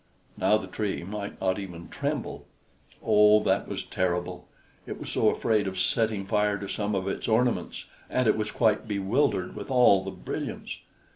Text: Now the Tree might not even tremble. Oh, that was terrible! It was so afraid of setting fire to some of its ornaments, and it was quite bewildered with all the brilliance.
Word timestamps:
Now 0.35 0.57
the 0.57 0.65
Tree 0.65 1.03
might 1.03 1.39
not 1.39 1.59
even 1.59 1.87
tremble. 1.87 2.47
Oh, 3.05 3.43
that 3.43 3.67
was 3.67 3.83
terrible! 3.83 4.47
It 4.87 4.99
was 4.99 5.11
so 5.11 5.29
afraid 5.29 5.67
of 5.67 5.77
setting 5.79 6.25
fire 6.25 6.57
to 6.57 6.67
some 6.67 6.95
of 6.95 7.07
its 7.07 7.27
ornaments, 7.27 7.85
and 8.09 8.27
it 8.27 8.35
was 8.35 8.49
quite 8.49 8.87
bewildered 8.87 9.55
with 9.55 9.69
all 9.69 10.03
the 10.03 10.09
brilliance. 10.09 10.79